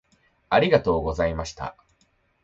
[0.49, 1.75] ありがとうございました。